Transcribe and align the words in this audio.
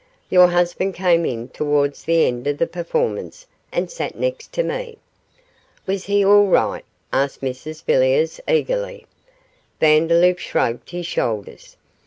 Your 0.31 0.47
husband 0.47 0.95
came 0.95 1.27
in 1.27 1.49
towards 1.49 2.05
the 2.05 2.25
end 2.25 2.47
of 2.47 2.57
the 2.57 2.65
performance 2.65 3.45
and 3.71 3.91
sat 3.91 4.15
next 4.17 4.51
to 4.53 4.63
me.' 4.63 4.97
'Was 5.85 6.05
he 6.05 6.25
all 6.25 6.47
right?' 6.47 6.83
asked 7.13 7.41
Mrs 7.41 7.83
Villiers, 7.85 8.41
eagerly. 8.47 9.05
Vandeloup 9.79 10.39
shrugged 10.39 10.89
his 10.89 11.05
shoulders. 11.05 11.77